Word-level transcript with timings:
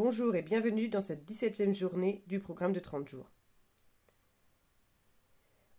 Bonjour 0.00 0.36
et 0.36 0.42
bienvenue 0.42 0.88
dans 0.88 1.00
cette 1.00 1.28
17e 1.28 1.74
journée 1.74 2.22
du 2.28 2.38
programme 2.38 2.72
de 2.72 2.78
30 2.78 3.08
jours. 3.08 3.32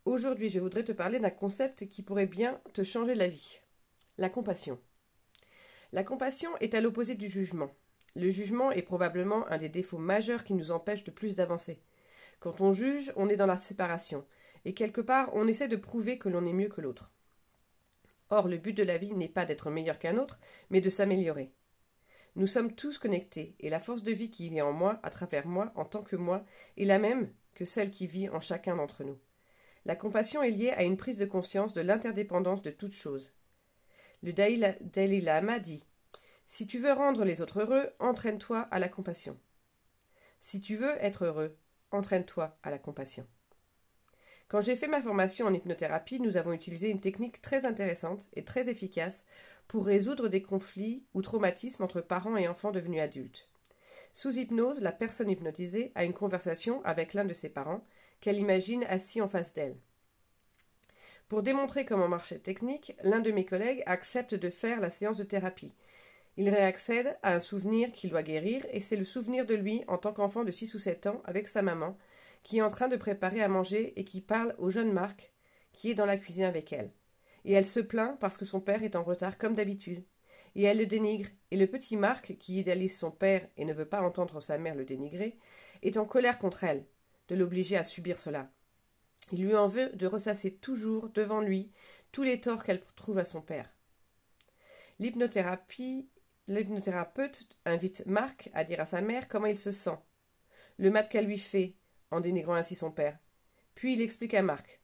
Aujourd'hui, 0.04 0.50
je 0.50 0.60
voudrais 0.60 0.84
te 0.84 0.92
parler 0.92 1.20
d'un 1.20 1.30
concept 1.30 1.88
qui 1.88 2.04
pourrait 2.04 2.26
bien 2.26 2.60
te 2.74 2.84
changer 2.84 3.16
la 3.16 3.30
vie. 3.30 3.60
La 4.18 4.30
compassion. 4.30 4.78
La 5.94 6.04
compassion 6.04 6.50
est 6.58 6.74
à 6.76 6.82
l'opposé 6.82 7.16
du 7.16 7.30
jugement. 7.30 7.72
Le 8.14 8.30
jugement 8.30 8.74
est 8.74 8.82
probablement 8.82 9.48
un 9.48 9.58
des 9.58 9.70
défauts 9.70 9.98
majeurs 9.98 10.44
qui 10.44 10.54
nous 10.54 10.72
empêche 10.72 11.06
de 11.06 11.12
plus 11.12 11.34
d'avancer. 11.34 11.82
Quand 12.42 12.60
on 12.60 12.74
juge, 12.74 13.14
on 13.16 13.30
est 13.30 13.38
dans 13.38 13.46
la 13.46 13.56
séparation, 13.56 14.26
et 14.66 14.74
quelque 14.74 15.00
part 15.00 15.34
on 15.34 15.48
essaie 15.48 15.70
de 15.70 15.78
prouver 15.78 16.18
que 16.18 16.28
l'on 16.28 16.46
est 16.46 16.52
mieux 16.52 16.68
que 16.68 16.82
l'autre. 16.82 17.14
Or, 18.32 18.50
le 18.50 18.58
but 18.58 18.74
de 18.74 18.84
la 18.84 18.98
vie 18.98 19.14
n'est 19.14 19.30
pas 19.30 19.46
d'être 19.46 19.72
meilleur 19.72 19.98
qu'un 19.98 20.18
autre, 20.18 20.42
mais 20.70 20.82
de 20.82 20.90
s'améliorer. 20.90 21.54
Nous 22.40 22.48
sommes 22.48 22.74
tous 22.74 22.98
connectés, 23.00 23.54
et 23.60 23.70
la 23.70 23.82
force 23.82 24.02
de 24.02 24.14
vie 24.14 24.32
qui 24.32 24.48
vit 24.48 24.62
en 24.62 24.72
moi, 24.72 24.98
à 25.04 25.10
travers 25.10 25.46
moi, 25.46 25.74
en 25.76 25.84
tant 25.84 26.04
que 26.04 26.16
moi, 26.16 26.46
est 26.78 26.86
la 26.86 26.98
même 26.98 27.34
que 27.54 27.66
celle 27.66 27.92
qui 27.92 28.08
vit 28.08 28.30
en 28.30 28.40
chacun 28.40 28.78
d'entre 28.78 29.04
nous. 29.04 29.20
La 29.84 29.98
compassion 29.98 30.42
est 30.42 30.52
liée 30.52 30.70
à 30.70 30.84
une 30.84 30.96
prise 30.96 31.18
de 31.18 31.26
conscience 31.26 31.74
de 31.74 31.82
l'interdépendance 31.82 32.62
de 32.62 32.72
toute 32.72 32.94
chose. 32.94 33.34
Le 34.24 34.32
Dalai 34.32 35.20
Lama 35.20 35.60
dit 35.60 35.84
Si 36.48 36.66
tu 36.66 36.80
veux 36.80 36.94
rendre 36.94 37.26
les 37.26 37.42
autres 37.42 37.60
heureux, 37.60 37.90
entraîne-toi 38.00 38.62
à 38.72 38.80
la 38.80 38.88
compassion. 38.88 39.38
Si 40.40 40.62
tu 40.62 40.78
veux 40.78 40.96
être 41.04 41.26
heureux, 41.26 41.58
entraîne-toi 41.92 42.58
à 42.64 42.72
la 42.72 42.80
compassion. 42.80 43.28
Quand 44.48 44.62
j'ai 44.62 44.78
fait 44.78 44.88
ma 44.88 45.02
formation 45.02 45.46
en 45.46 45.54
hypnothérapie, 45.54 46.22
nous 46.22 46.38
avons 46.38 46.54
utilisé 46.54 46.90
une 46.90 47.02
technique 47.02 47.42
très 47.42 47.66
intéressante 47.66 48.30
et 48.34 48.46
très 48.46 48.70
efficace 48.70 49.26
pour 49.70 49.86
résoudre 49.86 50.28
des 50.30 50.42
conflits 50.42 51.06
ou 51.14 51.22
traumatismes 51.22 51.84
entre 51.84 52.02
parents 52.02 52.36
et 52.36 52.48
enfants 52.48 52.72
devenus 52.72 53.02
adultes. 53.02 53.48
Sous 54.14 54.40
hypnose, 54.40 54.82
la 54.82 54.92
personne 54.92 55.30
hypnotisée 55.30 55.92
a 55.94 56.04
une 56.04 56.14
conversation 56.14 56.84
avec 56.84 57.14
l'un 57.14 57.24
de 57.24 57.34
ses 57.34 57.50
parents 57.50 57.86
qu'elle 58.20 58.38
imagine 58.38 58.84
assis 58.86 59.22
en 59.22 59.30
face 59.30 59.54
d'elle. 59.54 59.78
Pour 61.28 61.44
démontrer 61.44 61.86
comment 61.86 62.08
marche 62.08 62.30
cette 62.30 62.44
technique, 62.44 62.94
l'un 63.04 63.20
de 63.20 63.32
mes 63.32 63.46
collègues 63.46 63.84
accepte 63.86 64.34
de 64.34 64.50
faire 64.50 64.82
la 64.82 64.90
séance 64.90 65.18
de 65.18 65.24
thérapie. 65.24 65.72
Il 66.36 66.50
réaccède 66.50 67.20
à 67.22 67.36
un 67.36 67.40
souvenir 67.40 67.92
qu'il 67.92 68.10
doit 68.10 68.24
guérir 68.24 68.66
et 68.72 68.80
c'est 68.80 68.98
le 68.98 69.06
souvenir 69.06 69.46
de 69.46 69.54
lui 69.54 69.84
en 69.88 70.00
tant 70.00 70.14
qu'enfant 70.14 70.44
de 70.44 70.52
6 70.52 70.74
ou 70.74 70.80
7 70.80 71.06
ans 71.06 71.22
avec 71.26 71.48
sa 71.48 71.62
maman 71.62 71.96
qui 72.42 72.58
est 72.58 72.64
en 72.64 72.72
train 72.72 72.88
de 72.88 72.98
préparer 72.98 73.44
à 73.44 73.48
manger 73.48 73.94
et 74.00 74.04
qui 74.04 74.22
parle 74.22 74.56
au 74.58 74.72
jeune 74.72 74.92
Marc 74.92 75.32
qui 75.74 75.92
est 75.92 75.96
dans 75.96 76.08
la 76.08 76.18
cuisine 76.18 76.46
avec 76.46 76.74
elle. 76.74 76.92
Et 77.50 77.54
elle 77.54 77.66
se 77.66 77.80
plaint 77.80 78.16
parce 78.20 78.38
que 78.38 78.46
son 78.46 78.62
père 78.62 78.84
est 78.84 78.96
en 78.96 79.04
retard 79.04 79.40
comme 79.40 79.56
d'habitude. 79.56 80.06
Et 80.54 80.66
elle 80.66 80.78
le 80.78 80.86
dénigre, 80.86 81.30
et 81.50 81.58
le 81.58 81.66
petit 81.66 81.98
Marc, 81.98 82.38
qui 82.38 82.60
idéalise 82.60 82.96
son 82.96 83.10
père 83.10 83.48
et 83.58 83.66
ne 83.66 83.74
veut 83.74 83.90
pas 83.90 84.04
entendre 84.04 84.40
sa 84.40 84.60
mère 84.60 84.76
le 84.76 84.86
dénigrer, 84.86 85.36
est 85.82 85.98
en 85.98 86.06
colère 86.06 86.38
contre 86.38 86.64
elle, 86.64 86.86
de 87.28 87.34
l'obliger 87.34 87.76
à 87.76 87.84
subir 87.84 88.20
cela. 88.20 88.52
Il 89.32 89.42
lui 89.42 89.56
en 89.56 89.68
veut 89.68 89.90
de 89.96 90.06
ressasser 90.06 90.58
toujours 90.58 91.10
devant 91.10 91.42
lui 91.42 91.72
tous 92.12 92.22
les 92.22 92.40
torts 92.40 92.64
qu'elle 92.64 92.84
trouve 92.96 93.18
à 93.18 93.26
son 93.26 93.42
père. 93.42 93.76
L'hypnothérapie, 95.00 96.08
l'hypnothérapeute 96.48 97.58
invite 97.66 98.06
Marc 98.06 98.52
à 98.54 98.64
dire 98.64 98.80
à 98.80 98.86
sa 98.86 99.02
mère 99.02 99.28
comment 99.28 99.48
il 99.48 99.60
se 99.60 99.72
sent, 99.72 99.98
le 100.78 100.92
mal 100.92 101.10
qu'elle 101.10 101.26
lui 101.26 101.40
fait, 101.40 101.78
en 102.12 102.20
dénigrant 102.20 102.54
ainsi 102.54 102.76
son 102.76 102.92
père. 102.92 103.18
Puis 103.74 103.96
il 103.96 104.02
explique 104.02 104.36
à 104.36 104.44
Marc. 104.44 104.79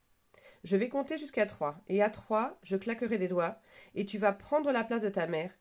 Je 0.65 0.77
vais 0.77 0.89
compter 0.89 1.19
jusqu'à 1.19 1.45
trois, 1.45 1.79
et 1.87 2.01
à 2.01 2.09
trois, 2.09 2.57
je 2.63 2.75
claquerai 2.75 3.19
des 3.19 3.27
doigts, 3.27 3.61
et 3.93 4.03
tu 4.03 4.17
vas 4.17 4.33
prendre 4.33 4.71
la 4.71 4.83
place 4.83 5.03
de 5.03 5.09
ta 5.09 5.27
mère, 5.27 5.51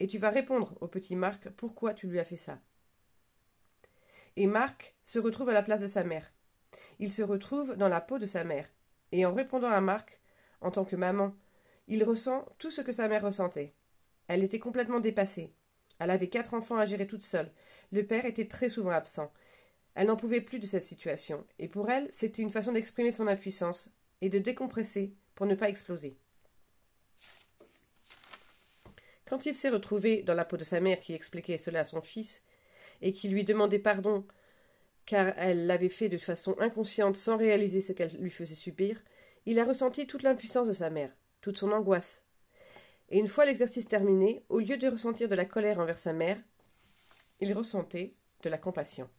et 0.00 0.06
tu 0.06 0.18
vas 0.18 0.28
répondre 0.28 0.76
au 0.82 0.86
petit 0.86 1.16
Marc 1.16 1.48
pourquoi 1.48 1.94
tu 1.94 2.08
lui 2.08 2.20
as 2.20 2.26
fait 2.26 2.36
ça. 2.36 2.60
Et 4.36 4.46
Marc 4.46 4.96
se 5.02 5.18
retrouve 5.18 5.48
à 5.48 5.54
la 5.54 5.62
place 5.62 5.80
de 5.80 5.86
sa 5.86 6.04
mère. 6.04 6.30
Il 6.98 7.10
se 7.10 7.22
retrouve 7.22 7.74
dans 7.76 7.88
la 7.88 8.02
peau 8.02 8.18
de 8.18 8.26
sa 8.26 8.44
mère, 8.44 8.68
et 9.12 9.24
en 9.24 9.32
répondant 9.32 9.70
à 9.70 9.80
Marc, 9.80 10.20
en 10.60 10.70
tant 10.70 10.84
que 10.84 10.94
maman, 10.96 11.34
il 11.88 12.04
ressent 12.04 12.44
tout 12.58 12.70
ce 12.70 12.82
que 12.82 12.92
sa 12.92 13.08
mère 13.08 13.24
ressentait. 13.24 13.72
Elle 14.28 14.44
était 14.44 14.58
complètement 14.58 15.00
dépassée. 15.00 15.54
Elle 15.98 16.10
avait 16.10 16.28
quatre 16.28 16.52
enfants 16.52 16.76
à 16.76 16.84
gérer 16.84 17.06
toute 17.06 17.24
seule. 17.24 17.50
Le 17.92 18.04
père 18.04 18.26
était 18.26 18.48
très 18.48 18.68
souvent 18.68 18.90
absent, 18.90 19.32
elle 19.94 20.08
n'en 20.08 20.16
pouvait 20.16 20.42
plus 20.42 20.58
de 20.58 20.66
cette 20.66 20.84
situation, 20.84 21.46
et 21.58 21.68
pour 21.68 21.88
elle, 21.88 22.08
c'était 22.10 22.42
une 22.42 22.50
façon 22.50 22.72
d'exprimer 22.72 23.10
son 23.10 23.26
impuissance 23.26 23.94
et 24.20 24.28
de 24.28 24.38
décompresser 24.38 25.14
pour 25.34 25.46
ne 25.46 25.54
pas 25.54 25.68
exploser. 25.68 26.16
Quand 29.26 29.46
il 29.46 29.54
s'est 29.54 29.70
retrouvé 29.70 30.22
dans 30.22 30.34
la 30.34 30.44
peau 30.44 30.56
de 30.56 30.64
sa 30.64 30.80
mère 30.80 31.00
qui 31.00 31.14
expliquait 31.14 31.58
cela 31.58 31.80
à 31.80 31.84
son 31.84 32.00
fils, 32.00 32.44
et 33.02 33.12
qui 33.12 33.28
lui 33.28 33.44
demandait 33.44 33.78
pardon 33.78 34.24
car 35.06 35.34
elle 35.36 35.66
l'avait 35.66 35.88
fait 35.88 36.08
de 36.08 36.18
façon 36.18 36.56
inconsciente 36.58 37.16
sans 37.16 37.36
réaliser 37.36 37.80
ce 37.80 37.92
qu'elle 37.92 38.16
lui 38.18 38.30
faisait 38.30 38.54
subir, 38.54 39.02
il 39.44 39.58
a 39.58 39.64
ressenti 39.64 40.06
toute 40.06 40.22
l'impuissance 40.22 40.68
de 40.68 40.72
sa 40.72 40.88
mère, 40.88 41.12
toute 41.42 41.58
son 41.58 41.72
angoisse. 41.72 42.24
Et 43.10 43.18
une 43.18 43.28
fois 43.28 43.44
l'exercice 43.44 43.86
terminé, 43.86 44.44
au 44.48 44.60
lieu 44.60 44.78
de 44.78 44.88
ressentir 44.88 45.28
de 45.28 45.34
la 45.34 45.44
colère 45.44 45.78
envers 45.78 45.98
sa 45.98 46.14
mère, 46.14 46.38
il 47.40 47.52
ressentait 47.52 48.14
de 48.42 48.48
la 48.48 48.56
compassion. 48.56 49.10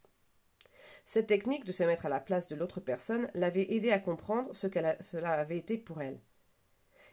Cette 1.08 1.28
technique 1.28 1.66
de 1.66 1.72
se 1.72 1.84
mettre 1.84 2.08
à 2.08 2.10
la 2.10 2.20
place 2.20 2.48
de 2.48 2.56
l'autre 2.56 2.80
personne 2.80 3.30
l'avait 3.36 3.72
aidé 3.76 3.92
à 3.92 4.00
comprendre 4.00 4.54
ce 4.56 4.66
que 4.66 4.80
cela 5.02 5.34
avait 5.34 5.58
été 5.58 5.78
pour 5.78 6.02
elle. 6.02 6.20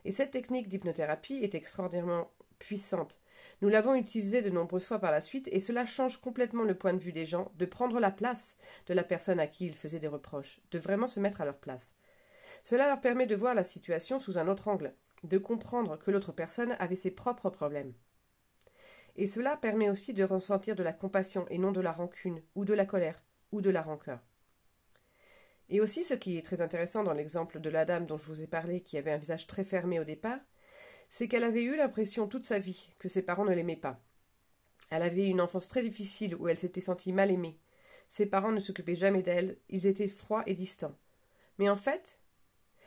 Et 0.07 0.13
cette 0.13 0.31
technique 0.31 0.69
d'hypnothérapie 0.69 1.41
est 1.43 1.55
extraordinairement 1.55 2.31
puissante. 2.59 3.21
Nous 3.61 3.69
l'avons 3.69 3.95
utilisée 3.95 4.41
de 4.41 4.49
nombreuses 4.49 4.87
fois 4.87 4.99
par 4.99 5.13
la 5.13 5.21
suite 5.21 5.49
et 5.53 5.61
cela 5.61 5.85
change 5.85 6.17
complètement 6.17 6.65
le 6.65 6.77
point 6.77 6.95
de 6.95 7.01
vue 7.01 7.13
des 7.13 7.27
gens 7.27 7.53
de 7.57 7.67
prendre 7.67 8.01
la 8.01 8.11
place 8.11 8.57
de 8.87 8.95
la 8.95 9.05
personne 9.05 9.39
à 9.39 9.47
qui 9.47 9.67
ils 9.67 9.75
faisaient 9.75 10.01
des 10.01 10.09
reproches, 10.09 10.61
de 10.71 10.79
vraiment 10.79 11.09
se 11.09 11.21
mettre 11.21 11.43
à 11.43 11.45
leur 11.45 11.59
place. 11.59 11.95
Cela 12.63 12.87
leur 12.87 13.01
permet 13.03 13.27
de 13.27 13.37
voir 13.37 13.55
la 13.55 13.65
situation 13.65 14.19
sous 14.19 14.39
un 14.39 14.49
autre 14.49 14.69
angle, 14.69 14.95
de 15.23 15.37
comprendre 15.37 15.99
que 15.99 16.11
l'autre 16.11 16.33
personne 16.33 16.75
avait 16.79 16.97
ses 16.97 17.11
propres 17.11 17.51
problèmes. 17.51 17.93
Et 19.17 19.27
cela 19.27 19.59
permet 19.59 19.91
aussi 19.91 20.15
de 20.15 20.25
ressentir 20.25 20.77
de 20.77 20.83
la 20.83 20.95
compassion 20.95 21.47
et 21.51 21.59
non 21.59 21.73
de 21.73 21.81
la 21.81 21.93
rancune 21.93 22.43
ou 22.55 22.65
de 22.65 22.73
la 22.73 22.87
colère 22.87 23.23
de 23.61 23.71
la 23.71 23.83
rancœur. 23.83 24.21
Et 25.69 25.81
aussi, 25.81 26.05
ce 26.05 26.15
qui 26.15 26.37
est 26.37 26.43
très 26.43 26.61
intéressant 26.61 27.03
dans 27.03 27.13
l'exemple 27.13 27.61
de 27.61 27.71
la 27.71 27.85
dame 27.85 28.07
dont 28.07 28.19
je 28.19 28.27
vous 28.27 28.43
ai 28.43 28.47
parlé, 28.47 28.83
qui 28.83 28.99
avait 28.99 29.13
un 29.13 29.19
visage 29.19 29.47
très 29.47 29.65
fermé 29.65 29.99
au 30.01 30.05
départ, 30.05 30.39
c'est 31.09 31.29
qu'elle 31.29 31.45
avait 31.45 31.63
eu 31.63 31.77
l'impression 31.77 32.27
toute 32.27 32.47
sa 32.47 32.59
vie 32.59 32.91
que 32.99 33.09
ses 33.09 33.25
parents 33.25 33.45
ne 33.45 33.55
l'aimaient 33.55 33.77
pas. 33.77 34.01
Elle 34.91 35.03
avait 35.03 35.27
eu 35.27 35.31
une 35.31 35.41
enfance 35.41 35.69
très 35.69 35.83
difficile 35.83 36.35
où 36.35 36.49
elle 36.49 36.59
s'était 36.59 36.81
sentie 36.81 37.13
mal 37.13 37.31
aimée. 37.31 37.59
Ses 38.09 38.27
parents 38.27 38.53
ne 38.53 38.61
s'occupaient 38.61 38.97
jamais 38.97 39.23
d'elle, 39.23 39.57
ils 39.71 39.87
étaient 39.87 40.09
froids 40.09 40.43
et 40.47 40.55
distants. 40.55 40.99
Mais 41.59 41.71
en 41.71 41.77
fait, 41.77 42.19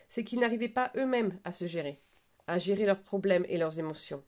c'est 0.08 0.24
qu'ils 0.24 0.40
n'arrivaient 0.40 0.70
pas 0.70 0.92
eux-mêmes 0.96 1.40
à 1.44 1.52
se 1.52 1.66
gérer, 1.66 2.00
à 2.46 2.60
gérer 2.60 2.86
leurs 2.86 3.02
problèmes 3.02 3.46
et 3.50 3.58
leurs 3.58 3.80
émotions. 3.80 4.24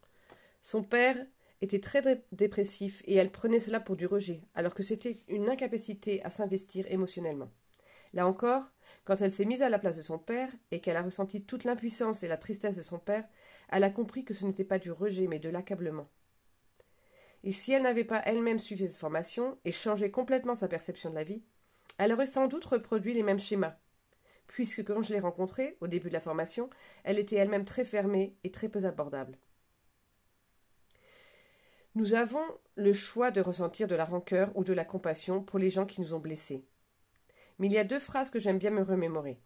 Son 0.64 0.84
père 0.84 1.18
était 1.62 1.80
très 1.80 2.24
dépressif 2.32 3.02
et 3.06 3.16
elle 3.16 3.32
prenait 3.32 3.60
cela 3.60 3.80
pour 3.80 3.96
du 3.96 4.06
rejet, 4.06 4.42
alors 4.56 4.76
que 4.76 4.84
c'était 4.84 5.18
une 5.28 5.50
incapacité 5.50 6.24
à 6.24 6.30
s'investir 6.30 6.86
émotionnellement. 6.92 7.52
Là 8.14 8.28
encore, 8.28 8.72
quand 9.06 9.22
elle 9.22 9.32
s'est 9.32 9.46
mise 9.46 9.62
à 9.62 9.70
la 9.70 9.80
place 9.80 9.98
de 9.98 10.02
son 10.02 10.20
père 10.20 10.50
et 10.72 10.80
qu'elle 10.80 10.98
a 10.98 11.02
ressenti 11.02 11.44
toute 11.44 11.64
l'impuissance 11.64 12.24
et 12.24 12.28
la 12.28 12.38
tristesse 12.38 12.76
de 12.76 12.84
son 12.84 13.00
père, 13.00 13.28
elle 13.70 13.84
a 13.84 13.90
compris 13.90 14.24
que 14.24 14.34
ce 14.34 14.46
n'était 14.46 14.64
pas 14.64 14.80
du 14.80 14.92
rejet 14.92 15.28
mais 15.28 15.40
de 15.40 15.50
l'accablement. 15.50 16.08
Et 17.44 17.54
si 17.54 17.72
elle 17.72 17.84
n'avait 17.84 18.04
pas 18.04 18.22
elle-même 18.26 18.60
suivi 18.60 18.88
cette 18.88 18.98
formation 18.98 19.58
et 19.66 19.72
changé 19.72 20.12
complètement 20.12 20.56
sa 20.56 20.68
perception 20.68 21.10
de 21.10 21.16
la 21.16 21.24
vie, 21.24 21.44
elle 21.98 22.14
aurait 22.14 22.28
sans 22.28 22.48
doute 22.48 22.66
reproduit 22.66 23.14
les 23.14 23.24
mêmes 23.24 23.40
schémas. 23.40 23.78
Puisque 24.48 24.84
quand 24.84 25.02
je 25.04 25.14
l'ai 25.14 25.20
rencontrée, 25.20 25.78
au 25.82 25.88
début 25.88 26.08
de 26.08 26.14
la 26.14 26.22
formation, 26.22 26.70
elle 27.04 27.20
était 27.20 27.36
elle-même 27.36 27.66
très 27.66 27.86
fermée 27.86 28.36
et 28.44 28.52
très 28.52 28.70
peu 28.70 28.86
abordable. 28.86 29.38
Nous 31.98 32.14
avons 32.14 32.46
le 32.76 32.94
choix 32.94 33.32
de 33.32 33.42
ressentir 33.42 33.88
de 33.88 33.96
la 33.96 34.06
rancœur 34.06 34.56
ou 34.56 34.64
de 34.64 34.72
la 34.72 34.86
compassion 34.86 35.42
pour 35.42 35.58
les 35.58 35.72
gens 35.72 35.88
qui 35.88 36.00
nous 36.00 36.14
ont 36.14 36.20
blessés. 36.20 36.64
Mais 37.58 37.66
il 37.66 37.74
y 37.74 37.80
a 37.80 37.84
deux 37.84 38.00
phrases 38.00 38.30
que 38.30 38.40
j'aime 38.40 38.60
bien 38.60 38.70
me 38.70 38.84
remémorer. 38.84 39.42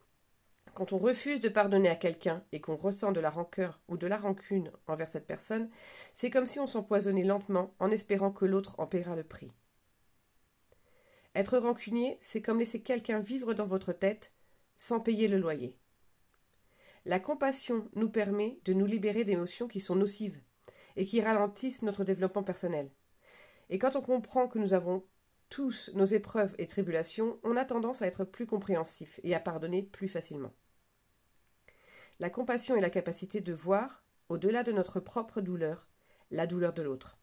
Quand 0.73 0.91
on 0.91 0.97
refuse 0.97 1.39
de 1.39 1.47
pardonner 1.47 1.87
à 1.87 1.95
quelqu'un 1.95 2.43
et 2.51 2.59
qu'on 2.59 2.75
ressent 2.75 3.13
de 3.13 3.21
la 3.21 3.29
rancœur 3.29 3.79
ou 3.87 3.95
de 3.95 4.05
la 4.05 4.17
rancune 4.17 4.69
envers 4.87 5.07
cette 5.07 5.27
personne, 5.27 5.69
c'est 6.13 6.29
comme 6.29 6.45
si 6.45 6.59
on 6.59 6.67
s'empoisonnait 6.67 7.23
lentement 7.23 7.73
en 7.79 7.89
espérant 7.89 8.33
que 8.33 8.43
l'autre 8.43 8.77
en 8.81 8.85
paiera 8.85 9.15
le 9.15 9.23
prix. 9.23 9.53
Être 11.35 11.57
rancunier, 11.57 12.17
c'est 12.19 12.41
comme 12.41 12.59
laisser 12.59 12.83
quelqu'un 12.83 13.21
vivre 13.21 13.53
dans 13.53 13.65
votre 13.65 13.93
tête 13.93 14.33
sans 14.75 14.99
payer 14.99 15.29
le 15.29 15.37
loyer. 15.37 15.77
La 17.05 17.21
compassion 17.21 17.89
nous 17.95 18.09
permet 18.09 18.59
de 18.65 18.73
nous 18.73 18.87
libérer 18.87 19.23
d'émotions 19.23 19.69
qui 19.69 19.79
sont 19.79 19.95
nocives 19.95 20.41
et 20.95 21.05
qui 21.05 21.21
ralentissent 21.21 21.81
notre 21.81 22.03
développement 22.03 22.43
personnel. 22.43 22.91
Et 23.69 23.79
quand 23.79 23.95
on 23.95 24.01
comprend 24.01 24.47
que 24.47 24.59
nous 24.59 24.73
avons 24.73 25.05
tous 25.49 25.91
nos 25.95 26.05
épreuves 26.05 26.55
et 26.57 26.67
tribulations, 26.67 27.39
on 27.43 27.57
a 27.57 27.65
tendance 27.65 28.01
à 28.01 28.07
être 28.07 28.23
plus 28.23 28.45
compréhensif 28.45 29.19
et 29.23 29.35
à 29.35 29.39
pardonner 29.39 29.83
plus 29.83 30.07
facilement. 30.07 30.53
La 32.19 32.29
compassion 32.29 32.75
est 32.75 32.81
la 32.81 32.89
capacité 32.89 33.41
de 33.41 33.53
voir, 33.53 34.03
au-delà 34.29 34.63
de 34.63 34.71
notre 34.71 34.99
propre 34.99 35.41
douleur, 35.41 35.87
la 36.29 36.47
douleur 36.47 36.73
de 36.73 36.81
l'autre. 36.81 37.17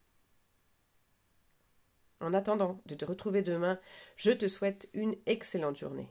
En 2.21 2.35
attendant 2.35 2.83
de 2.87 2.95
te 2.95 3.05
retrouver 3.05 3.43
demain, 3.43 3.79
je 4.17 4.33
te 4.33 4.49
souhaite 4.49 4.91
une 4.93 5.15
excellente 5.27 5.77
journée. 5.77 6.09